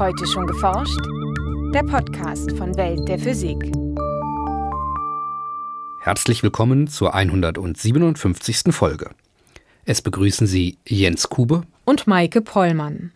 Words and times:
Heute 0.00 0.26
schon 0.26 0.46
geforscht? 0.46 0.98
Der 1.74 1.82
Podcast 1.82 2.56
von 2.56 2.74
Welt 2.78 3.06
der 3.06 3.18
Physik. 3.18 3.58
Herzlich 6.00 6.42
willkommen 6.42 6.88
zur 6.88 7.14
157. 7.14 8.72
Folge. 8.74 9.10
Es 9.84 10.00
begrüßen 10.00 10.46
Sie 10.46 10.78
Jens 10.88 11.28
Kube 11.28 11.64
und 11.84 12.06
Maike 12.06 12.40
Pollmann. 12.40 13.12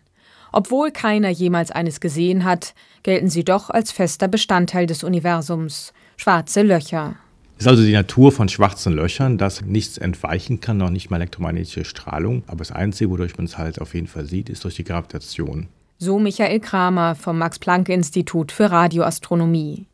Obwohl 0.51 0.91
keiner 0.91 1.29
jemals 1.29 1.71
eines 1.71 1.99
gesehen 2.01 2.43
hat, 2.45 2.75
gelten 3.01 3.31
sie 3.31 3.43
doch 3.43 3.71
als 3.71 3.91
fester 3.91 4.27
Bestandteil 4.27 4.85
des 4.85 5.03
Universums. 5.03 5.91
Schwarze 6.17 6.61
Löcher. 6.61 7.15
ist 7.57 7.67
also 7.67 7.81
die 7.81 7.93
Natur 7.93 8.31
von 8.31 8.47
schwarzen 8.47 8.93
Löchern, 8.93 9.39
dass 9.39 9.63
nichts 9.63 9.97
entweichen 9.97 10.61
kann, 10.61 10.77
noch 10.77 10.91
nicht 10.91 11.09
mal 11.09 11.17
elektromagnetische 11.17 11.83
Strahlung. 11.83 12.43
Aber 12.45 12.59
das 12.59 12.71
Einzige, 12.71 13.09
wodurch 13.09 13.37
man 13.37 13.47
es 13.47 13.57
halt 13.57 13.81
auf 13.81 13.95
jeden 13.95 14.05
Fall 14.05 14.25
sieht, 14.25 14.49
ist 14.49 14.63
durch 14.63 14.75
die 14.75 14.83
Gravitation. 14.83 15.67
So 15.97 16.19
Michael 16.19 16.59
Kramer 16.59 17.15
vom 17.15 17.37
Max-Planck-Institut 17.37 18.51
für 18.51 18.69
Radioastronomie. 18.69 19.87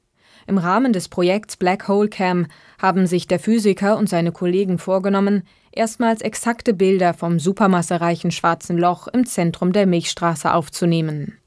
Im 0.48 0.58
Rahmen 0.58 0.94
des 0.94 1.08
Projekts 1.10 1.58
Black 1.58 1.88
Hole 1.88 2.10
Cam 2.10 2.48
haben 2.82 3.06
sich 3.06 3.28
der 3.28 3.40
Physiker 3.40 3.98
und 3.98 4.10
seine 4.10 4.32
Kollegen 4.32 4.80
vorgenommen, 4.80 5.44
erstmals 5.72 6.22
exakte 6.22 6.74
Bilder 6.74 7.14
vom 7.14 7.40
supermassereichen 7.40 8.32
schwarzen 8.32 8.80
Loch 8.80 9.08
im 9.10 9.28
Zentrum 9.28 9.74
der 9.74 9.86
Milchstraße 9.86 10.52
aufzunehmen. 10.52 11.38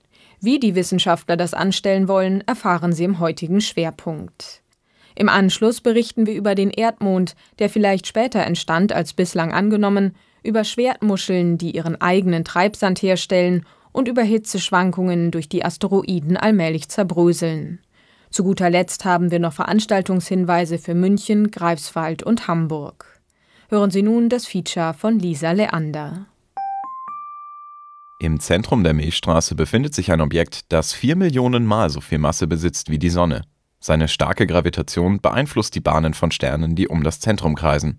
Wie 0.40 0.60
die 0.60 0.76
Wissenschaftler 0.76 1.36
das 1.36 1.52
anstellen 1.52 2.06
wollen, 2.06 2.42
erfahren 2.46 2.92
Sie 2.92 3.04
im 3.04 3.18
heutigen 3.18 3.60
Schwerpunkt. 3.60 4.62
Im 5.16 5.28
Anschluss 5.28 5.80
berichten 5.80 6.26
wir 6.26 6.34
über 6.34 6.54
den 6.54 6.70
Erdmond, 6.70 7.34
der 7.58 7.70
vielleicht 7.70 8.06
später 8.06 8.44
entstand 8.44 8.92
als 8.92 9.14
bislang 9.14 9.52
angenommen, 9.52 10.14
über 10.44 10.62
Schwertmuscheln, 10.62 11.58
die 11.58 11.72
ihren 11.72 12.00
eigenen 12.00 12.44
Treibsand 12.44 13.02
herstellen 13.02 13.64
und 13.94 14.08
über 14.08 14.22
Hitzeschwankungen 14.22 15.30
durch 15.30 15.48
die 15.48 15.64
Asteroiden 15.64 16.36
allmählich 16.36 16.88
zerbröseln. 16.88 17.78
Zu 18.28 18.42
guter 18.42 18.68
Letzt 18.68 19.04
haben 19.04 19.30
wir 19.30 19.38
noch 19.38 19.52
Veranstaltungshinweise 19.52 20.78
für 20.78 20.94
München, 20.94 21.52
Greifswald 21.52 22.24
und 22.24 22.48
Hamburg. 22.48 23.20
Hören 23.68 23.92
Sie 23.92 24.02
nun 24.02 24.28
das 24.28 24.46
Feature 24.46 24.94
von 24.94 25.20
Lisa 25.20 25.52
Leander. 25.52 26.26
Im 28.18 28.40
Zentrum 28.40 28.82
der 28.82 28.94
Milchstraße 28.94 29.54
befindet 29.54 29.94
sich 29.94 30.10
ein 30.10 30.20
Objekt, 30.20 30.72
das 30.72 30.92
vier 30.92 31.14
Millionen 31.14 31.64
Mal 31.64 31.88
so 31.88 32.00
viel 32.00 32.18
Masse 32.18 32.48
besitzt 32.48 32.90
wie 32.90 32.98
die 32.98 33.10
Sonne. 33.10 33.42
Seine 33.78 34.08
starke 34.08 34.48
Gravitation 34.48 35.20
beeinflusst 35.20 35.74
die 35.76 35.80
Bahnen 35.80 36.14
von 36.14 36.32
Sternen, 36.32 36.74
die 36.74 36.88
um 36.88 37.04
das 37.04 37.20
Zentrum 37.20 37.54
kreisen. 37.54 37.98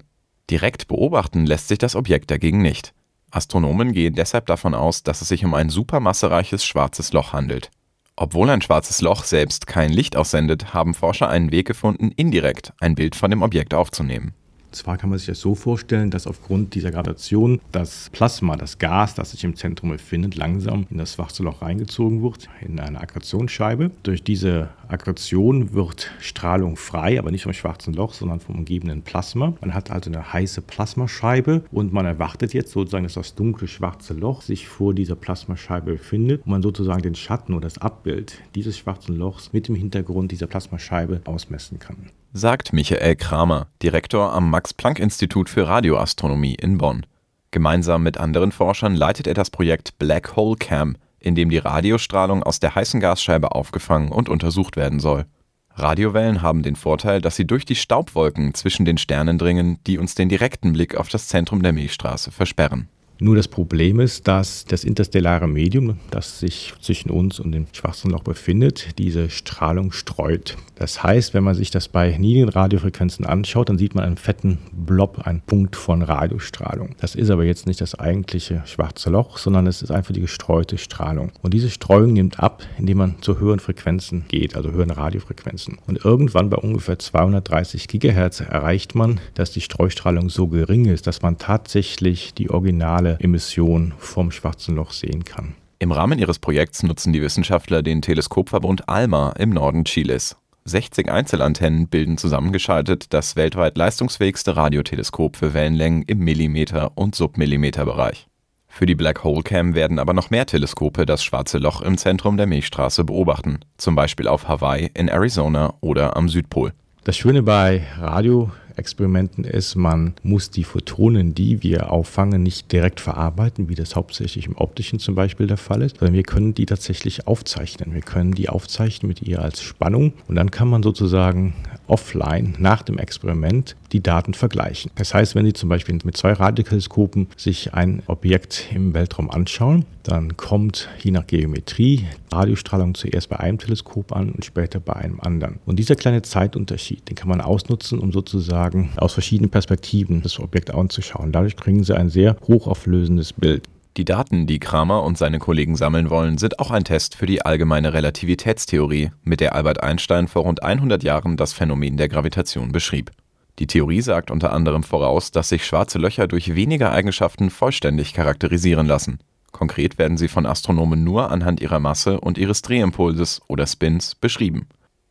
Direkt 0.49 0.89
beobachten 0.89 1.45
lässt 1.45 1.69
sich 1.69 1.77
das 1.77 1.95
Objekt 1.95 2.31
dagegen 2.31 2.61
nicht. 2.61 2.93
Astronomen 3.35 3.91
gehen 3.91 4.15
deshalb 4.15 4.45
davon 4.45 4.73
aus, 4.73 5.03
dass 5.03 5.21
es 5.21 5.27
sich 5.27 5.43
um 5.43 5.53
ein 5.53 5.69
supermassereiches 5.69 6.63
schwarzes 6.65 7.11
Loch 7.11 7.33
handelt. 7.33 7.69
Obwohl 8.15 8.49
ein 8.49 8.61
schwarzes 8.61 9.01
Loch 9.01 9.25
selbst 9.25 9.67
kein 9.67 9.91
Licht 9.91 10.15
aussendet, 10.15 10.73
haben 10.73 10.93
Forscher 10.93 11.27
einen 11.27 11.51
Weg 11.51 11.67
gefunden, 11.67 12.11
indirekt 12.15 12.71
ein 12.79 12.95
Bild 12.95 13.15
von 13.15 13.29
dem 13.29 13.41
Objekt 13.41 13.73
aufzunehmen. 13.73 14.33
Zwar 14.75 14.97
kann 14.97 15.09
man 15.09 15.17
sich 15.17 15.27
das 15.27 15.39
so 15.39 15.55
vorstellen, 15.55 16.11
dass 16.11 16.27
aufgrund 16.27 16.75
dieser 16.75 16.91
Gravitation 16.91 17.61
das 17.71 18.09
Plasma, 18.11 18.57
das 18.57 18.77
Gas, 18.77 19.15
das 19.15 19.31
sich 19.31 19.43
im 19.45 19.55
Zentrum 19.55 19.89
befindet, 19.89 20.35
langsam 20.35 20.85
in 20.89 20.97
das 20.97 21.13
schwarze 21.13 21.43
Loch 21.43 21.61
reingezogen 21.61 22.21
wird, 22.21 22.49
in 22.61 22.79
eine 22.79 22.99
Akkretionsscheibe. 22.99 23.91
Durch 24.03 24.21
diese 24.21 24.69
Aggression 24.89 25.73
wird 25.73 26.11
Strahlung 26.19 26.75
frei, 26.75 27.17
aber 27.17 27.31
nicht 27.31 27.43
vom 27.43 27.53
schwarzen 27.53 27.93
Loch, 27.93 28.13
sondern 28.13 28.41
vom 28.41 28.55
umgebenden 28.55 29.01
Plasma. 29.01 29.53
Man 29.61 29.73
hat 29.73 29.91
also 29.91 30.11
eine 30.11 30.33
heiße 30.33 30.61
Plasmascheibe 30.61 31.63
und 31.71 31.93
man 31.93 32.05
erwartet 32.05 32.53
jetzt 32.53 32.71
sozusagen, 32.71 33.05
dass 33.05 33.13
das 33.13 33.35
dunkle 33.35 33.67
schwarze 33.67 34.13
Loch 34.13 34.41
sich 34.41 34.67
vor 34.67 34.93
dieser 34.93 35.15
Plasmascheibe 35.15 35.93
befindet 35.93 36.45
und 36.45 36.51
man 36.51 36.61
sozusagen 36.61 37.01
den 37.01 37.15
Schatten 37.15 37.53
oder 37.53 37.65
das 37.65 37.77
Abbild 37.77 38.41
dieses 38.55 38.77
schwarzen 38.77 39.15
Lochs 39.15 39.53
mit 39.53 39.67
dem 39.69 39.75
Hintergrund 39.75 40.31
dieser 40.31 40.47
Plasmascheibe 40.47 41.21
ausmessen 41.25 41.79
kann. 41.79 42.11
Sagt 42.37 42.73
Michael 42.73 43.15
Kramer, 43.15 43.67
Direktor 43.81 44.33
am 44.33 44.49
Max-Planck-Institut 44.49 45.47
für 45.47 45.69
Radioastronomie 45.69 46.55
in 46.55 46.77
Bonn. 46.77 47.05
Gemeinsam 47.51 48.03
mit 48.03 48.17
anderen 48.17 48.51
Forschern 48.51 48.93
leitet 48.93 49.25
er 49.25 49.33
das 49.33 49.49
Projekt 49.49 49.97
Black 49.99 50.35
Hole 50.35 50.57
Cam, 50.57 50.97
in 51.17 51.35
dem 51.35 51.49
die 51.49 51.59
Radiostrahlung 51.59 52.43
aus 52.43 52.59
der 52.59 52.75
heißen 52.75 52.99
Gasscheibe 52.99 53.55
aufgefangen 53.55 54.11
und 54.11 54.27
untersucht 54.27 54.75
werden 54.75 54.99
soll. 54.99 55.27
Radiowellen 55.75 56.41
haben 56.41 56.61
den 56.61 56.75
Vorteil, 56.75 57.21
dass 57.21 57.37
sie 57.37 57.47
durch 57.47 57.63
die 57.63 57.75
Staubwolken 57.75 58.53
zwischen 58.53 58.83
den 58.83 58.97
Sternen 58.97 59.37
dringen, 59.37 59.79
die 59.87 59.97
uns 59.97 60.13
den 60.13 60.27
direkten 60.27 60.73
Blick 60.73 60.97
auf 60.97 61.07
das 61.07 61.29
Zentrum 61.29 61.63
der 61.63 61.71
Milchstraße 61.71 62.31
versperren. 62.31 62.89
Nur 63.19 63.35
das 63.35 63.47
Problem 63.47 63.99
ist, 64.01 64.27
dass 64.27 64.65
das 64.65 64.83
interstellare 64.83 65.47
Medium, 65.47 65.99
das 66.11 66.39
sich 66.39 66.73
zwischen 66.81 67.09
uns 67.09 67.39
und 67.39 67.53
dem 67.53 67.67
schwarzen 67.71 68.11
Loch 68.11 68.23
befindet, 68.23 68.97
diese 68.97 69.29
Strahlung 69.29 69.93
streut. 69.93 70.57
Das 70.75 71.01
heißt, 71.01 71.33
wenn 71.33 71.43
man 71.43 71.55
sich 71.55 71.71
das 71.71 71.87
bei 71.87 72.17
niedrigen 72.17 72.49
Radiofrequenzen 72.49 73.25
anschaut, 73.25 73.69
dann 73.69 73.77
sieht 73.77 73.95
man 73.95 74.03
einen 74.03 74.17
fetten 74.17 74.57
Blob, 74.73 75.25
einen 75.25 75.39
Punkt 75.39 75.77
von 75.77 76.01
Radiostrahlung. 76.01 76.95
Das 76.99 77.15
ist 77.15 77.29
aber 77.29 77.45
jetzt 77.45 77.65
nicht 77.65 77.79
das 77.79 77.95
eigentliche 77.95 78.61
schwarze 78.65 79.09
Loch, 79.09 79.37
sondern 79.37 79.67
es 79.67 79.81
ist 79.81 79.91
einfach 79.91 80.13
die 80.13 80.21
gestreute 80.21 80.77
Strahlung. 80.77 81.31
Und 81.41 81.53
diese 81.53 81.69
Streuung 81.69 82.11
nimmt 82.11 82.41
ab, 82.41 82.63
indem 82.77 82.97
man 82.97 83.15
zu 83.21 83.39
höheren 83.39 83.59
Frequenzen 83.59 84.25
geht, 84.27 84.57
also 84.57 84.71
höheren 84.71 84.91
Radiofrequenzen. 84.91 85.77
Und 85.87 86.03
irgendwann 86.03 86.49
bei 86.49 86.57
ungefähr 86.57 86.99
230 86.99 87.87
Gigahertz 87.87 88.41
erreicht 88.41 88.95
man, 88.95 89.21
dass 89.35 89.51
die 89.51 89.61
Streustrahlung 89.61 90.29
so 90.29 90.47
gering 90.47 90.85
ist, 90.85 91.07
dass 91.07 91.21
man 91.21 91.37
tatsächlich 91.37 92.33
die 92.33 92.49
originale 92.49 93.04
maximale 93.05 93.19
Emission 93.19 93.93
vom 93.97 94.31
schwarzen 94.31 94.75
Loch 94.75 94.91
sehen 94.91 95.23
kann. 95.23 95.55
Im 95.79 95.91
Rahmen 95.91 96.19
ihres 96.19 96.39
Projekts 96.39 96.83
nutzen 96.83 97.13
die 97.13 97.21
Wissenschaftler 97.21 97.83
den 97.83 98.01
Teleskopverbund 98.01 98.89
ALMA 98.89 99.33
im 99.37 99.51
Norden 99.51 99.85
Chiles. 99.85 100.37
60 100.63 101.11
Einzelantennen 101.11 101.89
bilden 101.89 102.17
zusammengeschaltet 102.17 103.13
das 103.13 103.35
weltweit 103.35 103.77
leistungsfähigste 103.77 104.55
Radioteleskop 104.55 105.37
für 105.37 105.53
Wellenlängen 105.53 106.03
im 106.03 106.19
Millimeter- 106.19 106.93
und 106.95 107.13
Submillimeterbereich. 107.13 108.27
Für 108.67 108.87
die 108.87 108.95
Black 108.95 109.23
Hole 109.23 109.43
Cam 109.43 109.75
werden 109.75 109.99
aber 109.99 110.13
noch 110.13 110.31
mehr 110.31 110.45
Teleskope 110.45 111.05
das 111.05 111.23
schwarze 111.23 111.59
Loch 111.59 111.81
im 111.81 111.97
Zentrum 111.97 112.35
der 112.35 112.47
Milchstraße 112.47 113.03
beobachten, 113.03 113.59
zum 113.77 113.95
Beispiel 113.95 114.27
auf 114.27 114.47
Hawaii, 114.47 114.89
in 114.95 115.07
Arizona 115.07 115.75
oder 115.81 116.17
am 116.17 116.27
Südpol. 116.29 116.73
Das 117.03 117.15
Schöne 117.15 117.43
bei 117.43 117.85
Radio 117.99 118.51
Experimenten 118.77 119.43
ist, 119.43 119.75
man 119.75 120.13
muss 120.23 120.49
die 120.49 120.63
Photonen, 120.63 121.33
die 121.33 121.63
wir 121.63 121.91
auffangen, 121.91 122.43
nicht 122.43 122.71
direkt 122.71 122.99
verarbeiten, 122.99 123.69
wie 123.69 123.75
das 123.75 123.95
hauptsächlich 123.95 124.47
im 124.47 124.57
optischen 124.57 124.99
zum 124.99 125.15
Beispiel 125.15 125.47
der 125.47 125.57
Fall 125.57 125.81
ist, 125.81 125.97
sondern 125.97 126.15
wir 126.15 126.23
können 126.23 126.53
die 126.53 126.65
tatsächlich 126.65 127.27
aufzeichnen. 127.27 127.93
Wir 127.93 128.01
können 128.01 128.33
die 128.33 128.49
aufzeichnen 128.49 129.07
mit 129.07 129.21
ihr 129.21 129.41
als 129.41 129.61
Spannung 129.61 130.13
und 130.27 130.35
dann 130.35 130.51
kann 130.51 130.67
man 130.67 130.83
sozusagen 130.83 131.53
offline 131.87 132.55
nach 132.59 132.81
dem 132.81 132.97
Experiment 132.97 133.75
die 133.91 134.01
Daten 134.01 134.33
vergleichen. 134.33 134.91
Das 134.95 135.13
heißt, 135.13 135.35
wenn 135.35 135.45
Sie 135.45 135.53
zum 135.53 135.69
Beispiel 135.69 135.97
mit 136.03 136.17
zwei 136.17 136.33
Radioteleskopen 136.33 137.27
sich 137.37 137.73
ein 137.73 138.01
Objekt 138.07 138.69
im 138.73 138.93
Weltraum 138.93 139.29
anschauen, 139.29 139.85
dann 140.07 140.37
kommt 140.37 140.87
je 141.01 141.11
nach 141.11 141.25
Geometrie 141.25 142.05
Radiostrahlung 142.31 142.93
zuerst 142.93 143.29
bei 143.29 143.39
einem 143.39 143.57
Teleskop 143.57 144.11
an 144.11 144.29
und 144.31 144.45
später 144.45 144.79
bei 144.79 144.93
einem 144.93 145.19
anderen. 145.19 145.59
Und 145.65 145.77
dieser 145.77 145.95
kleine 145.95 146.21
Zeitunterschied, 146.21 147.09
den 147.09 147.15
kann 147.15 147.27
man 147.27 147.41
ausnutzen, 147.41 147.99
um 147.99 148.11
sozusagen 148.11 148.91
aus 148.97 149.13
verschiedenen 149.13 149.49
Perspektiven 149.49 150.21
das 150.21 150.39
Objekt 150.39 150.73
anzuschauen. 150.73 151.31
Dadurch 151.31 151.55
kriegen 151.55 151.83
Sie 151.83 151.97
ein 151.97 152.09
sehr 152.09 152.37
hochauflösendes 152.47 153.33
Bild. 153.33 153.67
Die 153.97 154.05
Daten, 154.05 154.45
die 154.45 154.59
Kramer 154.59 155.03
und 155.03 155.17
seine 155.17 155.39
Kollegen 155.39 155.75
sammeln 155.75 156.09
wollen, 156.09 156.37
sind 156.37 156.59
auch 156.59 156.69
ein 156.69 156.83
Test 156.83 157.15
für 157.15 157.25
die 157.25 157.43
allgemeine 157.43 157.93
Relativitätstheorie, 157.93 159.11
mit 159.23 159.39
der 159.39 159.55
Albert 159.55 159.81
Einstein 159.81 160.27
vor 160.27 160.43
rund 160.43 160.61
100 160.61 161.01
Jahren 161.01 161.37
das 161.37 161.53
Phänomen 161.53 161.97
der 161.97 162.09
Gravitation 162.09 162.71
beschrieb. 162.71 163.11
Die 163.57 163.67
Theorie 163.67 164.01
sagt 164.01 164.31
unter 164.31 164.51
anderem 164.51 164.83
voraus, 164.83 165.31
dass 165.31 165.49
sich 165.49 165.65
schwarze 165.65 165.97
Löcher 165.97 166.27
durch 166.27 166.55
weniger 166.55 166.91
Eigenschaften 166.91 167.49
vollständig 167.49 168.13
charakterisieren 168.13 168.85
lassen. 168.85 169.19
Konkret 169.55 169.97
werden 169.97 170.17
sie 170.17 170.27
von 170.27 170.45
Astronomen 170.45 171.05
nur 171.05 171.31
anhand 171.31 171.61
ihrer 171.61 171.79
Masse 171.79 172.19
und 172.19 172.37
ihres 172.37 172.61
Drehimpulses 172.61 173.41
oder 173.47 173.65
Spins 173.65 174.13
beschrieben. 174.13 174.67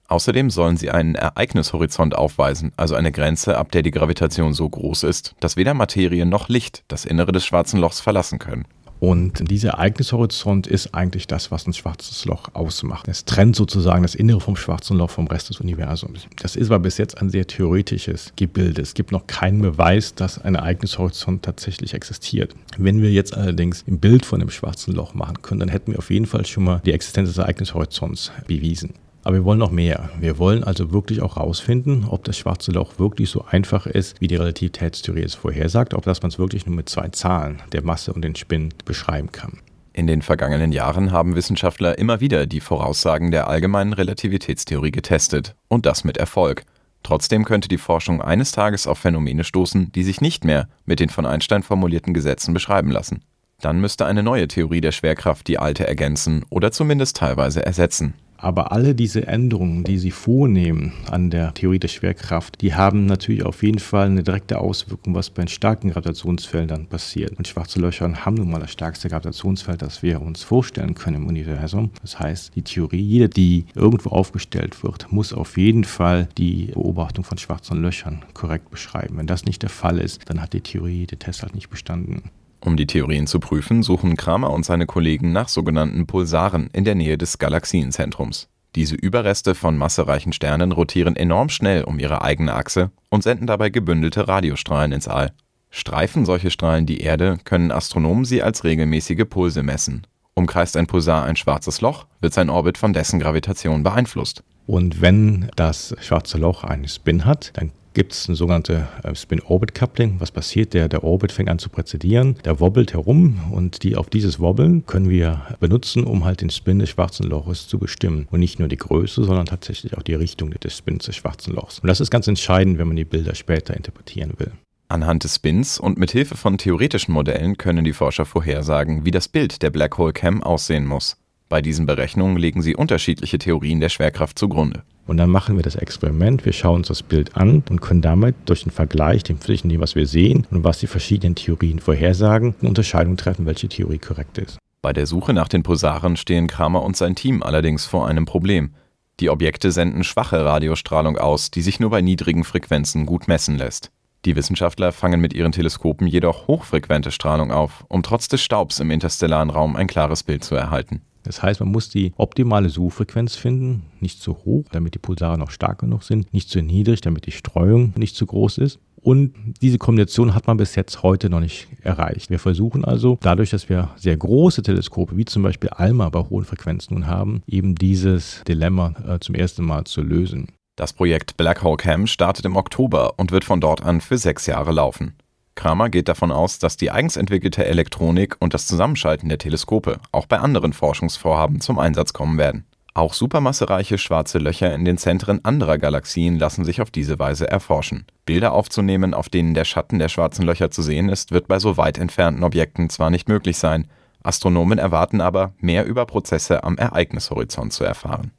Außerdem 0.09 0.51
sollen 0.51 0.77
sie 0.77 0.91
einen 0.91 1.15
Ereignishorizont 1.15 2.15
aufweisen, 2.15 2.71
also 2.77 2.95
eine 2.95 3.11
Grenze, 3.11 3.57
ab 3.57 3.73
der 3.73 3.83
die 3.83 3.91
Gravitation 3.91 4.53
so 4.53 4.69
groß 4.69 5.05
ist, 5.05 5.35
dass 5.41 5.57
weder 5.57 5.73
Materie 5.73 6.27
noch 6.27 6.51
Licht 6.51 6.85
das 6.89 7.07
Innere 7.07 7.33
des 7.33 7.47
schwarzen 7.47 7.81
Lochs 7.81 8.01
verlassen 8.01 8.39
können. 8.39 8.67
Und 9.05 9.51
dieser 9.51 9.73
Ereignishorizont 9.73 10.67
ist 10.67 10.95
eigentlich 10.95 11.27
das, 11.27 11.51
was 11.51 11.67
ein 11.67 11.75
schwarzes 11.75 12.25
Loch 12.25 12.49
ausmacht. 12.55 13.07
Es 13.07 13.27
trennt 13.27 13.55
sozusagen 13.55 14.03
das 14.03 14.15
Innere 14.15 14.41
vom 14.41 14.57
schwarzen 14.57 14.97
Loch 14.97 15.11
vom 15.11 15.27
Rest 15.27 15.51
des 15.51 15.61
Universums. 15.61 16.27
Das 16.41 16.57
ist 16.57 16.71
aber 16.71 16.79
bis 16.79 16.97
jetzt 16.97 17.21
ein 17.21 17.29
sehr 17.29 17.47
theoretisches 17.47 18.33
Gebilde. 18.35 18.81
Es 18.81 18.95
gibt 18.95 19.13
noch 19.13 19.27
keinen 19.27 19.61
Beweis, 19.61 20.15
dass 20.15 20.39
ein 20.39 20.55
Ereignishorizont 20.55 21.43
tatsächlich 21.43 21.93
existiert. 21.93 22.55
Wenn 22.79 23.03
wir 23.03 23.13
jetzt 23.13 23.37
allerdings 23.37 23.85
ein 23.87 23.99
Bild 23.99 24.25
von 24.25 24.41
dem 24.41 24.49
schwarzen 24.49 24.95
Loch 24.95 25.13
machen 25.13 25.43
können, 25.43 25.61
dann 25.61 25.69
hätten 25.69 25.93
wir 25.93 25.99
auf 25.99 26.09
jeden 26.09 26.25
Fall 26.25 26.47
schon 26.47 26.65
mal 26.65 26.81
die 26.87 26.93
Existenz 26.93 27.29
des 27.29 27.37
Ereignishorizonts 27.37 28.33
bewiesen. 28.47 28.95
Aber 29.25 29.37
wir 29.37 29.45
wollen 29.45 29.59
noch 29.59 29.71
mehr. 29.71 30.11
Wir 30.21 30.39
wollen 30.39 30.63
also 30.63 30.93
wirklich 30.93 31.23
auch 31.23 31.37
herausfinden, 31.37 32.07
ob 32.09 32.25
das 32.25 32.37
schwarze 32.37 32.73
Loch 32.73 32.99
wirklich 32.99 33.31
so 33.31 33.45
einfach 33.47 33.87
ist, 33.87 34.21
wie 34.21 34.29
die 34.29 34.37
Relativitätstheorie 34.37 35.23
es 35.23 35.35
vorhersagt, 35.35 35.95
ob 35.95 36.05
das 36.05 36.21
man 36.21 36.31
es 36.31 36.39
wirklich 36.39 36.67
nur 36.67 36.77
mit 36.77 36.91
zwei 36.91 37.09
Zahlen, 37.09 37.63
der 37.73 37.83
Masse 37.83 38.13
und 38.13 38.23
den 38.23 38.37
Spin, 38.37 38.69
beschreiben 38.85 39.33
kann. 39.33 39.59
In 39.95 40.07
den 40.07 40.23
vergangenen 40.23 40.73
Jahren 40.73 41.11
haben 41.11 41.37
Wissenschaftler 41.37 41.99
immer 41.99 42.21
wieder 42.21 42.47
die 42.47 42.61
Voraussagen 42.61 43.31
der 43.31 43.49
allgemeinen 43.49 43.93
Relativitätstheorie 43.95 44.91
getestet, 44.91 45.55
und 45.69 45.87
das 45.87 46.05
mit 46.05 46.19
Erfolg. 46.19 46.65
Trotzdem 47.03 47.45
könnte 47.45 47.69
die 47.69 47.79
Forschung 47.79 48.21
eines 48.21 48.53
Tages 48.53 48.87
auf 48.87 48.99
Phänomene 48.99 49.45
stoßen, 49.45 49.93
die 49.93 50.03
sich 50.03 50.21
nicht 50.21 50.45
mehr 50.45 50.69
mit 50.85 51.01
den 51.01 51.11
von 51.11 51.27
Einstein 51.27 51.63
formulierten 51.63 52.13
Gesetzen 52.13 52.53
beschreiben 52.53 52.91
lassen. 52.91 53.23
Dann 53.61 53.81
müsste 53.81 54.05
eine 54.05 54.23
neue 54.23 54.49
Theorie 54.49 54.81
der 54.81 54.93
Schwerkraft 54.93 55.49
die 55.49 55.59
alte 55.59 55.87
ergänzen 55.87 56.45
oder 56.51 56.73
zumindest 56.73 57.17
teilweise 57.17 57.65
ersetzen. 57.65 58.15
Aber 58.45 58.73
alle 58.73 58.95
diese 58.95 59.27
Änderungen, 59.27 59.85
die 59.85 59.97
Sie 59.97 60.11
vornehmen 60.11 60.93
an 61.11 61.31
der 61.31 61.55
Theorie 61.55 61.79
der 61.79 61.89
Schwerkraft, 61.89 62.61
die 62.61 62.75
haben 62.75 63.07
natürlich 63.07 63.43
auf 63.43 63.63
jeden 63.63 63.79
Fall 63.79 64.05
eine 64.09 64.23
direkte 64.23 64.59
Auswirkung, 64.59 65.15
was 65.15 65.31
bei 65.31 65.47
starken 65.47 65.89
Gravitationsfeldern 65.89 66.87
passiert. 66.87 67.39
Und 67.39 67.49
schwarze 67.49 67.81
Löcher 67.81 68.13
haben 68.27 68.35
nun 68.35 68.51
mal 68.51 68.61
das 68.61 68.73
stärkste 68.73 69.09
Gravitationsfeld, 69.09 69.81
das 69.81 70.03
wir 70.03 70.21
uns 70.21 70.43
vorstellen 70.43 70.95
können 70.95 71.23
im 71.23 71.27
Universum. 71.27 71.91
Das 72.03 72.21
heißt, 72.21 72.55
die 72.55 72.61
Theorie, 72.61 73.01
jede, 73.01 73.31
die 73.31 73.65
irgendwo 73.75 74.11
aufgestellt 74.11 74.85
wird, 74.85 75.11
muss 75.11 75.33
auf 75.33 75.57
jeden 75.57 75.85
Fall 75.85 76.29
die 76.37 76.67
Beobachtung 76.67 77.25
von 77.25 77.39
schwarzen 77.39 77.81
Löchern 77.81 78.27
korrekt 78.35 78.71
beschreiben. 78.71 79.17
Wenn 79.17 79.27
das 79.27 79.47
nicht 79.47 79.63
der 79.63 79.71
Fall 79.71 79.99
ist, 79.99 80.21
dann 80.29 80.43
hat 80.43 80.53
die 80.53 80.61
Theorie 80.61 81.07
den 81.07 81.19
Test 81.19 81.43
halt 81.43 81.55
nicht 81.55 81.71
bestanden. 81.71 82.25
Um 82.65 82.79
die 82.79 82.87
Theorien 82.87 83.27
zu 83.27 83.41
prüfen, 83.41 83.83
suchen 83.83 84.17
Kramer 84.17 84.51
und 84.51 84.65
seine 84.65 84.87
Kollegen 84.87 85.33
nach 85.33 85.49
sogenannten 85.49 86.07
Pulsaren 86.07 86.71
in 86.73 86.85
der 86.85 86.95
Nähe 86.95 87.19
des 87.19 87.39
Galaxienzentrums. 87.39 88.49
Diese 88.75 88.95
Überreste 88.95 89.55
von 89.55 89.77
massereichen 89.77 90.33
Sternen 90.33 90.73
rotieren 90.73 91.15
enorm 91.15 91.51
schnell 91.51 91.85
um 91.85 91.99
ihre 91.99 92.23
eigene 92.23 92.55
Achse 92.55 92.91
und 93.11 93.23
senden 93.23 93.47
dabei 93.47 93.69
gebündelte 93.69 94.29
Radiostrahlen 94.29 94.93
ins 94.93 95.09
All. 95.09 95.33
Streifen 95.71 96.25
solche 96.25 96.51
Strahlen 96.51 96.87
die 96.87 97.01
Erde, 97.01 97.37
können 97.45 97.71
Astronomen 97.71 98.25
sie 98.25 98.43
als 98.43 98.65
regelmäßige 98.65 99.25
Pulse 99.29 99.63
messen. 99.63 100.07
Umkreist 100.33 100.77
ein 100.79 100.87
Pulsar 100.87 101.25
ein 101.25 101.37
schwarzes 101.37 101.83
Loch, 101.83 102.07
wird 102.21 102.33
sein 102.33 102.49
Orbit 102.49 102.79
von 102.79 102.95
dessen 102.95 103.21
Gravitation 103.21 103.83
beeinflusst. 103.83 104.43
Und 104.67 105.03
wenn 105.03 105.51
das 105.55 105.95
schwarze 106.01 106.39
Loch 106.39 106.65
einen 106.65 106.89
Spin 106.89 107.27
hat, 107.27 107.53
dann 107.55 107.73
gibt 107.95 108.13
es 108.13 108.29
ein 108.29 108.35
sogenanntes 108.35 108.83
äh, 109.03 109.15
Spin-Orbit-Coupling. 109.15 110.17
Was 110.19 110.31
passiert? 110.31 110.75
Der, 110.75 110.89
der 110.89 111.05
Orbit 111.05 111.33
fängt 111.33 111.49
an 111.49 111.59
zu 111.59 111.71
präzedieren, 111.71 112.37
der 112.45 112.61
wobbelt 112.61 112.93
herum 112.93 113.41
und 113.53 113.83
die 113.83 113.97
auf 113.97 114.11
dieses 114.11 114.41
Wobbeln 114.41 114.85
können 114.87 115.09
wir 115.09 115.43
benutzen, 115.61 116.05
um 116.05 116.25
halt 116.25 116.41
den 116.41 116.51
Spin 116.51 116.81
des 116.81 116.91
schwarzen 116.91 117.27
Loches 117.27 117.69
zu 117.69 117.79
bestimmen. 117.79 118.29
Und 118.31 118.41
nicht 118.41 118.59
nur 118.59 118.69
die 118.69 118.77
Größe, 118.77 119.25
sondern 119.25 119.47
tatsächlich 119.47 119.97
auch 119.97 120.03
die 120.03 120.15
Richtung 120.15 120.51
des 120.51 120.77
Spins 120.77 121.07
des 121.07 121.17
schwarzen 121.17 121.55
Lochs. 121.55 121.79
Und 121.79 121.89
das 121.89 122.01
ist 122.01 122.11
ganz 122.11 122.27
entscheidend, 122.27 122.79
wenn 122.79 122.89
man 122.89 122.97
die 122.97 123.05
Bilder 123.05 123.35
später 123.35 123.75
interpretieren 123.75 124.35
will. 124.39 124.53
Anhand 124.89 125.25
des 125.25 125.37
Spins 125.37 125.79
und 125.79 125.99
mit 125.99 126.11
Hilfe 126.11 126.37
von 126.37 126.59
theoretischen 126.59 127.15
Modellen 127.15 127.57
können 127.57 127.85
die 127.85 127.93
Forscher 127.93 128.27
vorhersagen, 128.27 129.05
wie 129.05 129.11
das 129.11 129.29
Bild 129.29 129.63
der 129.63 129.71
Black 129.71 129.97
Hole 129.97 130.13
Cam 130.13 130.43
aussehen 130.43 130.85
muss. 130.85 131.17
Bei 131.55 131.63
diesen 131.63 131.87
Berechnungen 131.87 132.37
legen 132.37 132.63
sie 132.63 132.75
unterschiedliche 132.75 133.39
Theorien 133.39 133.79
der 133.79 133.89
Schwerkraft 133.89 134.37
zugrunde. 134.37 134.83
Und 135.07 135.19
dann 135.19 135.31
machen 135.31 135.55
wir 135.55 135.63
das 135.63 135.77
Experiment, 135.77 136.45
wir 136.45 136.53
schauen 136.53 136.79
uns 136.79 136.89
das 136.89 137.05
Bild 137.05 137.37
an 137.37 137.63
und 137.71 137.81
können 137.81 138.03
damit 138.03 138.35
durch 138.47 138.65
den 138.65 138.73
Vergleich 138.73 139.23
zwischen 139.23 139.69
dem, 139.69 139.81
was 139.81 139.95
wir 139.95 140.09
sehen 140.09 140.49
und 140.51 140.65
was 140.65 140.81
die 140.81 140.89
verschiedenen 140.89 141.37
Theorien 141.37 141.79
vorhersagen, 141.79 142.57
eine 142.59 142.71
Unterscheidung 142.71 143.17
treffen, 143.17 143.47
welche 143.47 143.69
Theorie 143.69 143.99
korrekt 143.99 144.39
ist. 144.39 144.59
Bei 144.83 144.93
der 144.93 145.07
Suche 145.07 145.33
nach 145.33 145.47
den 145.47 145.63
Pulsaren 145.63 146.17
stehen 146.17 146.49
Kramer 146.49 146.83
und 146.83 146.97
sein 146.97 147.15
Team 147.15 147.41
allerdings 147.41 147.87
vor 147.87 148.09
einem 148.09 148.25
Problem. 148.25 148.75
Die 149.21 149.31
Objekte 149.31 149.71
senden 149.71 150.03
schwache 150.03 150.45
Radiostrahlung 150.45 151.19
aus, 151.19 151.53
die 151.53 151.63
sich 151.63 151.79
nur 151.79 151.91
bei 151.91 152.01
niedrigen 152.01 152.43
Frequenzen 152.43 153.07
gut 153.07 153.29
messen 153.29 153.57
lässt. 153.57 153.93
Die 154.25 154.35
Wissenschaftler 154.35 154.91
fangen 154.91 155.21
mit 155.21 155.33
ihren 155.33 155.53
Teleskopen 155.53 156.09
jedoch 156.09 156.49
hochfrequente 156.49 157.13
Strahlung 157.13 157.53
auf, 157.53 157.85
um 157.89 158.03
trotz 158.03 158.27
des 158.27 158.43
Staubs 158.43 158.81
im 158.81 158.91
interstellaren 158.91 159.51
Raum 159.51 159.77
ein 159.77 159.87
klares 159.87 160.25
Bild 160.25 160.43
zu 160.43 160.57
erhalten. 160.57 161.03
Das 161.25 161.43
heißt, 161.43 161.61
man 161.61 161.71
muss 161.71 161.89
die 161.89 162.13
optimale 162.17 162.69
Suchfrequenz 162.69 163.35
finden, 163.35 163.83
nicht 164.01 164.23
zu 164.23 164.37
hoch, 164.45 164.65
damit 164.71 164.95
die 164.95 164.99
Pulsare 164.99 165.39
noch 165.39 165.51
stark 165.51 165.81
genug 165.81 166.05
sind, 166.05 166.33
nicht 166.33 166.49
zu 166.49 166.63
niedrig, 166.63 167.01
damit 167.01 167.27
die 167.27 167.33
Streuung 167.33 167.93
nicht 167.97 168.15
zu 168.15 168.27
groß 168.27 168.59
ist. 168.59 168.79
Und 169.05 169.35
diese 169.61 169.77
Kombination 169.77 170.35
hat 170.35 170.47
man 170.47 170.57
bis 170.57 170.77
jetzt 170.77 171.03
heute 171.03 171.29
noch 171.29 171.41
nicht 171.41 171.69
erreicht. 171.83 172.31
Wir 172.31 172.39
versuchen 172.39 172.87
also, 172.87 173.19
dadurch, 173.21 173.51
dass 173.51 173.69
wir 173.69 173.91
sehr 173.97 174.17
große 174.17 174.63
Teleskope, 174.63 175.17
wie 175.17 175.27
zum 175.27 175.43
Beispiel 175.43 175.69
ALMA 175.71 176.09
bei 176.09 176.21
hohen 176.21 176.47
Frequenzen 176.47 176.95
nun 176.95 177.07
haben, 177.07 177.43
eben 177.47 177.75
dieses 177.75 178.43
Dilemma 178.49 178.95
äh, 179.07 179.19
zum 179.19 179.35
ersten 179.35 179.65
Mal 179.65 179.85
zu 179.85 180.01
lösen. 180.01 180.49
Das 180.77 180.95
Projekt 180.95 181.37
Black 181.37 181.63
Hole 181.63 181.77
Cam 181.77 182.07
startet 182.07 182.47
im 182.47 182.57
Oktober 182.57 183.15
und 183.19 183.31
wird 183.31 183.45
von 183.45 183.61
dort 183.61 183.85
an 183.85 184.01
für 184.01 184.19
sechs 184.19 184.47
Jahre 184.47 184.73
laufen. 184.73 185.15
Kramer 185.55 185.89
geht 185.89 186.09
davon 186.09 186.33
aus, 186.33 186.59
dass 186.59 186.77
die 186.77 186.91
eigens 186.91 187.17
entwickelte 187.17 187.65
Elektronik 187.65 188.37
und 188.41 188.55
das 188.55 188.67
Zusammenschalten 188.67 189.29
der 189.29 189.39
Teleskope 189.39 190.01
auch 190.13 190.27
bei 190.27 190.39
anderen 190.39 190.73
Forschungsvorhaben 190.73 191.61
zum 191.61 191.79
Einsatz 191.79 192.13
kommen 192.13 192.39
werden. 192.39 192.67
Auch 192.97 193.13
supermassereiche 193.13 193.99
schwarze 193.99 194.39
Löcher 194.39 194.73
in 194.73 194.85
den 194.85 194.99
Zentren 194.99 195.45
anderer 195.45 195.79
Galaxien 195.79 196.39
lassen 196.39 196.65
sich 196.65 196.81
auf 196.81 196.93
diese 196.93 197.19
Weise 197.19 197.49
erforschen. 197.49 198.07
Bilder 198.25 198.53
aufzunehmen, 198.53 199.15
auf 199.15 199.29
denen 199.29 199.55
der 199.55 199.65
Schatten 199.65 199.99
der 199.99 200.09
schwarzen 200.09 200.45
Löcher 200.45 200.71
zu 200.71 200.81
sehen 200.81 201.09
ist, 201.09 201.33
wird 201.33 201.49
bei 201.49 201.59
so 201.59 201.77
weit 201.77 201.99
entfernten 201.99 202.45
Objekten 202.45 202.89
zwar 202.91 203.11
nicht 203.11 203.29
möglich 203.29 203.59
sein, 203.59 203.89
Astronomen 204.23 204.79
erwarten 204.79 205.21
aber, 205.21 205.53
mehr 205.59 205.85
über 205.85 206.07
Prozesse 206.07 206.65
am 206.65 206.79
Ereignishorizont 206.79 207.73
zu 207.73 207.85
erfahren. 207.85 208.31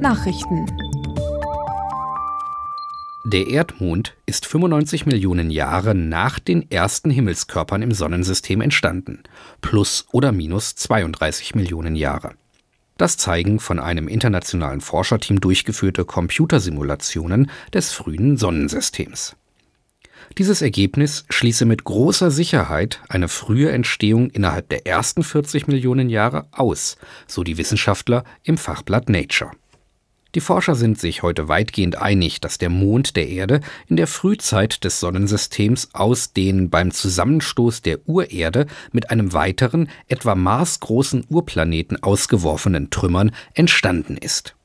Nachrichten 0.00 0.66
der 3.26 3.46
Erdmond 3.46 4.14
ist 4.26 4.44
95 4.44 5.06
Millionen 5.06 5.50
Jahre 5.50 5.94
nach 5.94 6.38
den 6.38 6.70
ersten 6.70 7.08
Himmelskörpern 7.08 7.80
im 7.80 7.92
Sonnensystem 7.92 8.60
entstanden, 8.60 9.22
plus 9.62 10.06
oder 10.12 10.30
minus 10.30 10.74
32 10.74 11.54
Millionen 11.54 11.96
Jahre. 11.96 12.34
Das 12.98 13.16
zeigen 13.16 13.60
von 13.60 13.78
einem 13.78 14.08
internationalen 14.08 14.82
Forscherteam 14.82 15.40
durchgeführte 15.40 16.04
Computersimulationen 16.04 17.50
des 17.72 17.92
frühen 17.92 18.36
Sonnensystems. 18.36 19.36
Dieses 20.36 20.60
Ergebnis 20.60 21.24
schließe 21.30 21.64
mit 21.64 21.84
großer 21.84 22.30
Sicherheit 22.30 23.00
eine 23.08 23.28
frühe 23.28 23.70
Entstehung 23.70 24.28
innerhalb 24.30 24.68
der 24.68 24.86
ersten 24.86 25.22
40 25.22 25.66
Millionen 25.66 26.10
Jahre 26.10 26.46
aus, 26.52 26.98
so 27.26 27.42
die 27.42 27.56
Wissenschaftler 27.56 28.24
im 28.42 28.58
Fachblatt 28.58 29.08
Nature. 29.08 29.52
Die 30.34 30.40
Forscher 30.40 30.74
sind 30.74 30.98
sich 30.98 31.22
heute 31.22 31.48
weitgehend 31.48 31.96
einig, 31.96 32.40
dass 32.40 32.58
der 32.58 32.68
Mond 32.68 33.14
der 33.14 33.28
Erde 33.28 33.60
in 33.86 33.96
der 33.96 34.08
Frühzeit 34.08 34.82
des 34.82 34.98
Sonnensystems 34.98 35.90
aus 35.92 36.32
den 36.32 36.70
beim 36.70 36.90
Zusammenstoß 36.90 37.82
der 37.82 38.00
Urerde 38.08 38.66
mit 38.90 39.10
einem 39.10 39.32
weiteren, 39.32 39.88
etwa 40.08 40.34
maßgroßen 40.34 41.26
Urplaneten 41.28 42.02
ausgeworfenen 42.02 42.90
Trümmern 42.90 43.30
entstanden 43.54 44.16
ist. 44.16 44.56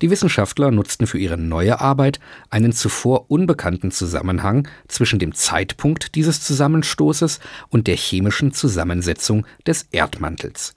Die 0.00 0.10
Wissenschaftler 0.10 0.72
nutzten 0.72 1.06
für 1.06 1.18
ihre 1.18 1.36
neue 1.36 1.80
Arbeit 1.80 2.18
einen 2.50 2.72
zuvor 2.72 3.30
unbekannten 3.30 3.92
Zusammenhang 3.92 4.66
zwischen 4.88 5.20
dem 5.20 5.32
Zeitpunkt 5.32 6.16
dieses 6.16 6.40
Zusammenstoßes 6.40 7.38
und 7.68 7.86
der 7.86 7.96
chemischen 7.96 8.52
Zusammensetzung 8.52 9.46
des 9.64 9.86
Erdmantels. 9.92 10.74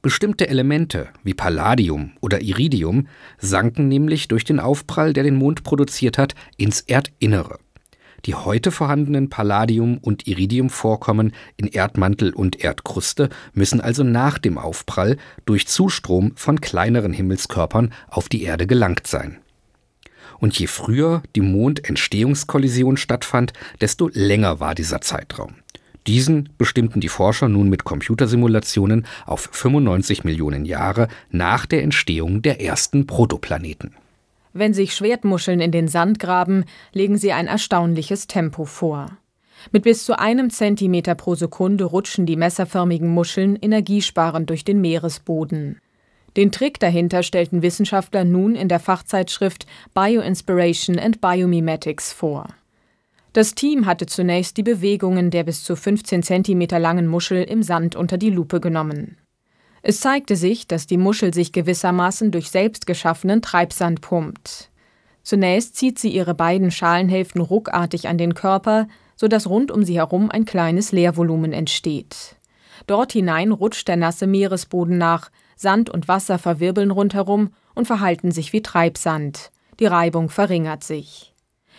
Bestimmte 0.00 0.48
Elemente 0.48 1.08
wie 1.22 1.34
Palladium 1.34 2.12
oder 2.20 2.40
Iridium 2.40 3.08
sanken 3.38 3.88
nämlich 3.88 4.28
durch 4.28 4.44
den 4.44 4.60
Aufprall, 4.60 5.12
der 5.12 5.24
den 5.24 5.36
Mond 5.36 5.62
produziert 5.64 6.18
hat, 6.18 6.34
ins 6.56 6.80
Erdinnere. 6.80 7.58
Die 8.24 8.36
heute 8.36 8.70
vorhandenen 8.70 9.30
Palladium- 9.30 9.98
und 9.98 10.28
Iridiumvorkommen 10.28 11.32
in 11.56 11.66
Erdmantel 11.66 12.32
und 12.32 12.62
Erdkruste 12.62 13.28
müssen 13.52 13.80
also 13.80 14.04
nach 14.04 14.38
dem 14.38 14.58
Aufprall 14.58 15.16
durch 15.44 15.66
Zustrom 15.66 16.32
von 16.36 16.60
kleineren 16.60 17.12
Himmelskörpern 17.12 17.92
auf 18.08 18.28
die 18.28 18.44
Erde 18.44 18.68
gelangt 18.68 19.08
sein. 19.08 19.38
Und 20.38 20.58
je 20.58 20.68
früher 20.68 21.22
die 21.34 21.40
Mondentstehungskollision 21.40 22.96
stattfand, 22.96 23.52
desto 23.80 24.08
länger 24.12 24.60
war 24.60 24.74
dieser 24.74 25.00
Zeitraum. 25.00 25.54
Diesen 26.06 26.48
bestimmten 26.58 27.00
die 27.00 27.08
Forscher 27.08 27.48
nun 27.48 27.68
mit 27.68 27.84
Computersimulationen 27.84 29.06
auf 29.24 29.48
95 29.52 30.24
Millionen 30.24 30.64
Jahre 30.64 31.08
nach 31.30 31.66
der 31.66 31.82
Entstehung 31.82 32.42
der 32.42 32.60
ersten 32.60 33.06
Protoplaneten. 33.06 33.94
Wenn 34.52 34.74
sich 34.74 34.94
Schwertmuscheln 34.94 35.60
in 35.60 35.70
den 35.70 35.88
Sand 35.88 36.18
graben, 36.18 36.64
legen 36.92 37.16
sie 37.18 37.32
ein 37.32 37.46
erstaunliches 37.46 38.26
Tempo 38.26 38.64
vor. 38.64 39.16
Mit 39.70 39.84
bis 39.84 40.04
zu 40.04 40.18
einem 40.18 40.50
Zentimeter 40.50 41.14
pro 41.14 41.36
Sekunde 41.36 41.84
rutschen 41.84 42.26
die 42.26 42.36
messerförmigen 42.36 43.08
Muscheln 43.08 43.56
energiesparend 43.56 44.50
durch 44.50 44.64
den 44.64 44.80
Meeresboden. 44.80 45.80
Den 46.36 46.50
Trick 46.50 46.80
dahinter 46.80 47.22
stellten 47.22 47.62
Wissenschaftler 47.62 48.24
nun 48.24 48.56
in 48.56 48.68
der 48.68 48.80
Fachzeitschrift 48.80 49.66
Bioinspiration 49.94 50.98
and 50.98 51.20
Biomimetics 51.20 52.12
vor. 52.12 52.48
Das 53.32 53.54
Team 53.54 53.86
hatte 53.86 54.04
zunächst 54.04 54.58
die 54.58 54.62
Bewegungen 54.62 55.30
der 55.30 55.44
bis 55.44 55.64
zu 55.64 55.74
15 55.74 56.22
cm 56.22 56.66
langen 56.78 57.06
Muschel 57.06 57.42
im 57.44 57.62
Sand 57.62 57.96
unter 57.96 58.18
die 58.18 58.28
Lupe 58.28 58.60
genommen. 58.60 59.16
Es 59.80 60.00
zeigte 60.00 60.36
sich, 60.36 60.68
dass 60.68 60.86
die 60.86 60.98
Muschel 60.98 61.32
sich 61.32 61.52
gewissermaßen 61.52 62.30
durch 62.30 62.50
selbstgeschaffenen 62.50 63.40
Treibsand 63.40 64.02
pumpt. 64.02 64.70
Zunächst 65.22 65.76
zieht 65.76 65.98
sie 65.98 66.10
ihre 66.10 66.34
beiden 66.34 66.70
Schalenhälften 66.70 67.40
ruckartig 67.40 68.06
an 68.06 68.18
den 68.18 68.34
Körper, 68.34 68.86
so 69.16 69.28
dass 69.28 69.48
rund 69.48 69.70
um 69.70 69.82
sie 69.82 69.96
herum 69.96 70.30
ein 70.30 70.44
kleines 70.44 70.92
Leervolumen 70.92 71.52
entsteht. 71.52 72.36
Dort 72.86 73.12
hinein 73.12 73.50
rutscht 73.50 73.88
der 73.88 73.96
nasse 73.96 74.26
Meeresboden 74.26 74.98
nach, 74.98 75.30
Sand 75.56 75.88
und 75.90 76.06
Wasser 76.08 76.38
verwirbeln 76.38 76.90
rundherum 76.90 77.54
und 77.74 77.86
verhalten 77.86 78.30
sich 78.30 78.52
wie 78.52 78.62
Treibsand. 78.62 79.52
Die 79.80 79.86
Reibung 79.86 80.28
verringert 80.28 80.84
sich. 80.84 81.31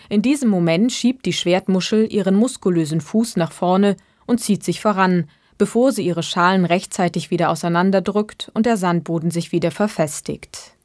In 0.09 0.21
diesem 0.21 0.49
Moment 0.49 0.91
schiebt 0.91 1.25
die 1.25 1.33
Schwertmuschel 1.33 2.11
ihren 2.11 2.35
muskulösen 2.35 3.01
Fuß 3.01 3.37
nach 3.37 3.51
vorne 3.51 3.95
und 4.25 4.39
zieht 4.39 4.63
sich 4.63 4.81
voran, 4.81 5.29
bevor 5.57 5.91
sie 5.91 6.05
ihre 6.05 6.23
Schalen 6.23 6.65
rechtzeitig 6.65 7.31
wieder 7.31 7.49
auseinanderdrückt 7.49 8.51
und 8.53 8.65
der 8.65 8.77
Sandboden 8.77 9.31
sich 9.31 9.51
wieder 9.51 9.71
verfestigt. 9.71 10.75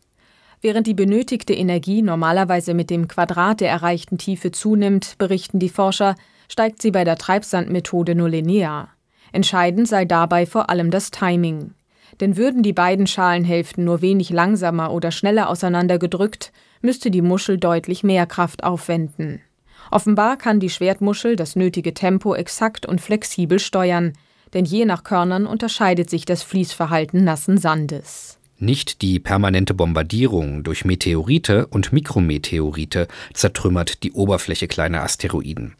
Während 0.60 0.86
die 0.86 0.94
benötigte 0.94 1.54
Energie 1.54 2.02
normalerweise 2.02 2.74
mit 2.74 2.90
dem 2.90 3.06
Quadrat 3.06 3.60
der 3.60 3.70
erreichten 3.70 4.18
Tiefe 4.18 4.50
zunimmt, 4.50 5.16
berichten 5.18 5.58
die 5.58 5.68
Forscher, 5.68 6.16
steigt 6.48 6.82
sie 6.82 6.90
bei 6.90 7.04
der 7.04 7.16
Treibsandmethode 7.16 8.14
nur 8.14 8.28
linear. 8.28 8.88
Entscheidend 9.30 9.86
sei 9.86 10.04
dabei 10.04 10.46
vor 10.46 10.70
allem 10.70 10.90
das 10.90 11.10
Timing. 11.10 11.74
Denn 12.20 12.36
würden 12.36 12.62
die 12.62 12.72
beiden 12.72 13.06
Schalenhälften 13.06 13.84
nur 13.84 14.02
wenig 14.02 14.30
langsamer 14.30 14.92
oder 14.92 15.10
schneller 15.10 15.48
auseinandergedrückt, 15.48 16.52
müsste 16.80 17.10
die 17.10 17.22
Muschel 17.22 17.58
deutlich 17.58 18.02
mehr 18.04 18.26
Kraft 18.26 18.64
aufwenden. 18.64 19.40
Offenbar 19.90 20.36
kann 20.36 20.60
die 20.60 20.70
Schwertmuschel 20.70 21.36
das 21.36 21.56
nötige 21.56 21.94
Tempo 21.94 22.34
exakt 22.34 22.86
und 22.86 23.00
flexibel 23.00 23.58
steuern, 23.58 24.12
denn 24.54 24.64
je 24.64 24.84
nach 24.84 25.04
Körnern 25.04 25.46
unterscheidet 25.46 26.10
sich 26.10 26.24
das 26.24 26.42
Fließverhalten 26.42 27.24
nassen 27.24 27.58
Sandes. 27.58 28.38
Nicht 28.58 29.02
die 29.02 29.20
permanente 29.20 29.72
Bombardierung 29.72 30.64
durch 30.64 30.84
Meteorite 30.84 31.66
und 31.68 31.92
Mikrometeorite 31.92 33.06
zertrümmert 33.32 34.02
die 34.02 34.12
Oberfläche 34.12 34.66
kleiner 34.66 35.02
Asteroiden. 35.02 35.74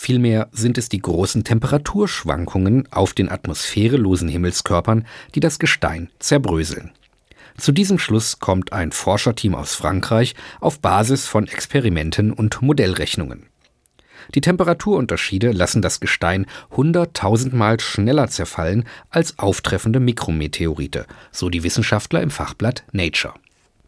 Vielmehr 0.00 0.48
sind 0.52 0.78
es 0.78 0.88
die 0.88 1.02
großen 1.02 1.42
Temperaturschwankungen 1.42 2.86
auf 2.92 3.14
den 3.14 3.28
atmosphärelosen 3.28 4.28
Himmelskörpern, 4.28 5.04
die 5.34 5.40
das 5.40 5.58
Gestein 5.58 6.08
zerbröseln. 6.20 6.92
Zu 7.56 7.72
diesem 7.72 7.98
Schluss 7.98 8.38
kommt 8.38 8.72
ein 8.72 8.92
Forscherteam 8.92 9.56
aus 9.56 9.74
Frankreich 9.74 10.36
auf 10.60 10.78
Basis 10.78 11.26
von 11.26 11.48
Experimenten 11.48 12.32
und 12.32 12.62
Modellrechnungen. 12.62 13.46
Die 14.36 14.40
Temperaturunterschiede 14.40 15.50
lassen 15.50 15.82
das 15.82 15.98
Gestein 15.98 16.46
hunderttausendmal 16.70 17.80
schneller 17.80 18.28
zerfallen 18.28 18.84
als 19.10 19.36
auftreffende 19.40 19.98
Mikrometeorite, 19.98 21.06
so 21.32 21.50
die 21.50 21.64
Wissenschaftler 21.64 22.22
im 22.22 22.30
Fachblatt 22.30 22.84
Nature. 22.92 23.34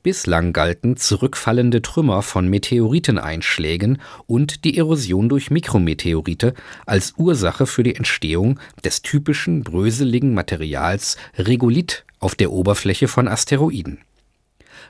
Bislang 0.02 0.54
galten 0.54 0.96
zurückfallende 0.96 1.82
Trümmer 1.82 2.22
von 2.22 2.48
Meteoriteneinschlägen 2.48 4.00
und 4.26 4.64
die 4.64 4.78
Erosion 4.78 5.28
durch 5.28 5.50
Mikrometeorite 5.50 6.54
als 6.86 7.12
Ursache 7.18 7.66
für 7.66 7.82
die 7.82 7.94
Entstehung 7.94 8.58
des 8.82 9.02
typischen 9.02 9.62
bröseligen 9.62 10.32
Materials 10.32 11.18
Regolith 11.36 12.06
auf 12.18 12.34
der 12.34 12.50
Oberfläche 12.50 13.08
von 13.08 13.28
Asteroiden. 13.28 13.98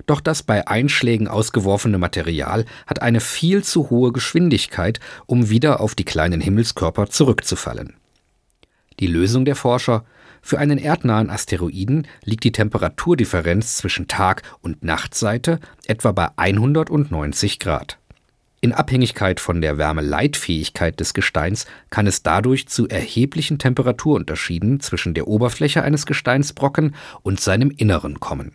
Doch 0.07 0.21
das 0.21 0.45
bei 0.45 0.69
Einschlägen 0.69 1.27
ausgeworfene 1.27 1.99
Material 1.99 2.65
hat 2.87 3.03
eine 3.03 3.21
viel 3.21 3.65
zu 3.65 3.91
hohe 3.91 4.13
Geschwindigkeit, 4.13 5.01
um 5.27 5.51
wieder 5.51 5.81
auf 5.81 5.97
die 5.97 6.05
kleinen 6.05 6.41
Himmelskörper 6.41 7.09
zurückzufallen. 7.09 7.95
Die 9.01 9.09
Lösung 9.09 9.45
der 9.45 9.57
Forscher 9.57 10.05
für 10.43 10.59
einen 10.59 10.79
erdnahen 10.79 11.31
Asteroiden 11.31 12.07
liegt 12.25 12.45
die 12.45 12.53
Temperaturdifferenz 12.53 13.77
zwischen 13.77 14.09
Tag- 14.09 14.43
und 14.63 14.83
Nachtseite 14.83 15.61
etwa 15.87 16.13
bei 16.13 16.29
190 16.37 17.59
Grad. 17.59 17.99
In 18.63 18.75
Abhängigkeit 18.75 19.41
von 19.41 19.63
der 19.63 19.79
Wärmeleitfähigkeit 19.79 21.01
des 21.01 21.15
Gesteins 21.15 21.65
kann 21.89 22.07
es 22.07 22.23
dadurch 22.23 22.69
zu 22.69 22.89
erheblichen 22.89 23.59
Temperaturunterschieden 23.59 24.81
zwischen 24.81 25.15
der 25.15 25.29
Oberfläche 25.29 25.83
eines 25.83 26.05
Gesteinsbrocken 26.05 26.95
und 27.23 27.41
seinem 27.41 27.71
Inneren 27.71 28.21
kommen. 28.21 28.53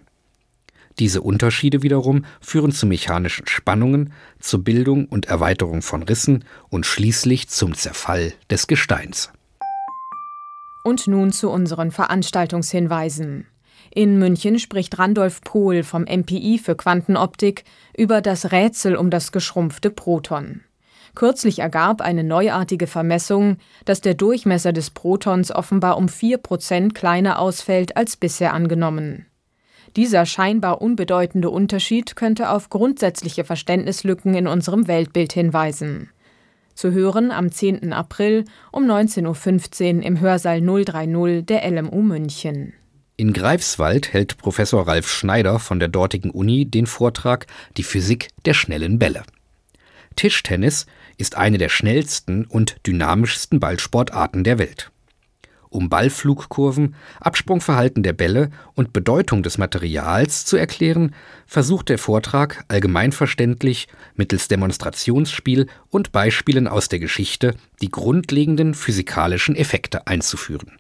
Diese 1.00 1.22
Unterschiede 1.22 1.82
wiederum 1.82 2.24
führen 2.39 2.72
zu 2.72 2.86
mechanischen 2.86 3.48
Spannungen, 3.48 4.13
zur 4.39 4.63
Bildung 4.63 5.06
und 5.06 5.25
Erweiterung 5.25 5.82
von 5.82 6.04
Rissen 6.04 6.46
und 6.70 6.86
schließlich 6.86 7.50
zum 7.50 7.74
Zerfall 7.74 8.34
des 8.50 8.68
Gesteins. 8.68 9.32
Und 10.86 11.08
nun 11.08 11.32
zu 11.32 11.50
unseren 11.50 11.89
Veranstaltungshinweisen. 11.89 13.48
In 13.89 14.20
München 14.20 14.60
spricht 14.60 15.00
Randolph 15.00 15.42
Pohl 15.42 15.82
vom 15.82 16.04
MPI 16.04 16.60
für 16.60 16.75
Quantenoptik 16.75 17.63
über 17.98 18.22
das 18.22 18.51
Rätsel 18.51 18.96
um 18.96 19.10
das 19.10 19.32
geschrumpfte 19.32 19.89
Proton. 19.89 20.62
Kürzlich 21.15 21.58
ergab 21.58 22.01
eine 22.01 22.24
neuartige 22.24 22.86
Vermessung, 22.86 23.58
dass 23.86 24.01
der 24.01 24.13
Durchmesser 24.13 24.74
des 24.74 24.92
Protons 24.92 25.51
offenbar 25.51 25.98
um 25.98 26.06
4% 26.06 26.94
kleiner 26.94 27.39
ausfällt 27.39 27.98
als 27.98 28.15
bisher 28.15 28.54
angenommen. 28.54 29.25
Dieser 29.96 30.27
scheinbar 30.27 30.84
unbedeutende 30.84 31.50
Unterschied 31.50 32.15
könnte 32.15 32.51
auf 32.51 32.70
grundsätzliche 32.70 33.44
Verständnislücken 33.44 34.36
in 34.36 34.46
unserem 34.46 34.88
Weltbild 34.88 35.34
hinweisen. 35.34 36.12
Zu 36.75 36.91
hören 36.91 37.32
am 37.32 37.51
10. 37.51 37.94
April 37.94 38.46
um 38.72 38.84
19.15 38.84 39.98
Uhr 39.98 40.03
im 40.03 40.20
Hörsaal 40.20 40.62
030 40.62 41.46
der 41.46 41.70
LMU 41.72 42.01
München. 42.01 42.74
In 43.17 43.32
Greifswald 43.32 44.12
hält 44.12 44.38
Professor 44.38 44.86
Ralf 44.86 45.10
Schneider 45.10 45.60
von 45.60 45.79
der 45.79 45.88
dortigen 45.88 46.32
Uni 46.32 46.65
den 46.65 46.86
Vortrag 46.86 47.48
Die 47.77 47.84
Physik 47.84 48.27
der 48.44 48.53
schnellen 48.53 49.00
Bälle. 49.00 49.24
Tischtennis 50.17 50.86
ist 51.17 51.38
eine 51.38 51.58
der 51.58 51.70
schnellsten 51.70 52.46
und 52.46 52.75
dynamischsten 52.86 53.62
Ballsportarten 53.62 54.44
der 54.44 54.60
Welt 54.60 54.91
um 55.75 55.89
Ballflugkurven, 55.89 56.96
Absprungverhalten 57.20 58.01
der 58.01 58.13
Bälle 58.13 58.50
und 58.74 58.94
Bedeutung 58.94 59.44
des 59.44 59.58
Materials 59.58 60.46
zu 60.46 60.58
erklären, 60.58 61.13
versucht 61.46 61.89
der 61.89 61.98
Vortrag 61.98 62.63
allgemeinverständlich 62.67 63.88
mittels 64.15 64.48
Demonstrationsspiel 64.48 65.67
und 65.89 66.12
Beispielen 66.12 66.67
aus 66.67 66.89
der 66.89 67.00
Geschichte 67.00 67.55
die 67.82 67.91
grundlegenden 67.91 68.74
physikalischen 68.74 69.55
Effekte 69.55 70.08
einzuführen. 70.08 70.72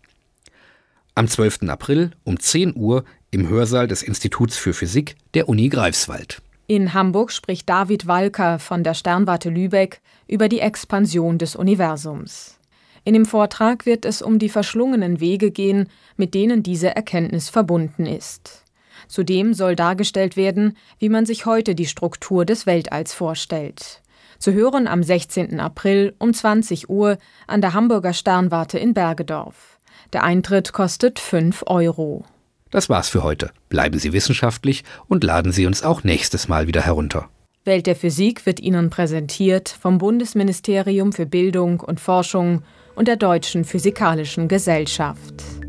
Am 1.13 1.27
12. 1.27 1.69
April 1.69 2.11
um 2.23 2.39
10 2.39 2.75
Uhr 2.75 3.05
im 3.31 3.47
Hörsaal 3.47 3.87
des 3.87 4.01
Instituts 4.01 4.57
für 4.57 4.73
Physik 4.73 5.15
der 5.33 5.47
Uni 5.47 5.69
Greifswald. 5.69 6.41
In 6.67 6.93
Hamburg 6.93 7.31
spricht 7.31 7.69
David 7.69 8.07
Walker 8.07 8.57
von 8.57 8.83
der 8.83 8.95
Sternwarte 8.95 9.49
Lübeck 9.49 10.01
über 10.27 10.49
die 10.49 10.59
Expansion 10.59 11.37
des 11.37 11.55
Universums. 11.55 12.57
In 13.05 13.13
dem 13.13 13.25
Vortrag 13.25 13.85
wird 13.85 14.03
es 14.03 14.23
um 14.23 14.39
die 14.39 14.49
verschlungenen 14.49 15.19
Wege 15.19 15.51
gehen, 15.51 15.89
mit 16.17 16.33
denen 16.33 16.63
diese 16.63 16.95
Erkenntnis 16.95 17.49
verbunden 17.49 18.07
ist. 18.07 18.63
Zudem 19.07 19.53
soll 19.53 19.75
dargestellt 19.75 20.35
werden, 20.35 20.75
wie 20.97 21.09
man 21.09 21.27
sich 21.27 21.45
heute 21.45 21.75
die 21.75 21.85
Struktur 21.85 22.45
des 22.45 22.65
Weltalls 22.65 23.13
vorstellt. 23.13 24.01
Zu 24.39 24.53
hören 24.53 24.87
am 24.87 25.03
16. 25.03 25.59
April 25.59 26.15
um 26.17 26.33
20 26.33 26.89
Uhr 26.89 27.19
an 27.45 27.61
der 27.61 27.73
Hamburger 27.73 28.13
Sternwarte 28.13 28.79
in 28.79 28.95
Bergedorf. 28.95 29.77
Der 30.11 30.23
Eintritt 30.23 30.73
kostet 30.73 31.19
5 31.19 31.63
Euro. 31.67 32.25
Das 32.71 32.89
war's 32.89 33.07
für 33.07 33.21
heute. 33.21 33.51
Bleiben 33.69 33.99
Sie 33.99 34.13
wissenschaftlich 34.13 34.83
und 35.07 35.23
laden 35.23 35.51
Sie 35.51 35.67
uns 35.67 35.83
auch 35.83 36.03
nächstes 36.03 36.47
Mal 36.47 36.65
wieder 36.65 36.81
herunter. 36.81 37.29
Welt 37.65 37.85
der 37.85 37.95
Physik 37.95 38.47
wird 38.47 38.59
Ihnen 38.59 38.89
präsentiert 38.89 39.69
vom 39.69 39.99
Bundesministerium 39.99 41.13
für 41.13 41.27
Bildung 41.27 41.79
und 41.79 41.99
Forschung 41.99 42.63
und 42.95 43.07
der 43.07 43.17
Deutschen 43.17 43.65
Physikalischen 43.65 44.47
Gesellschaft. 44.47 45.64